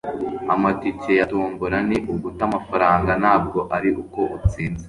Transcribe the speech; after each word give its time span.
amatike 0.53 1.11
ya 1.19 1.25
tombora 1.31 1.77
ni 1.87 1.97
uguta 2.13 2.41
amafaranga. 2.49 3.11
ntabwo 3.21 3.59
ari 3.75 3.89
uko 4.01 4.19
utsinze 4.37 4.79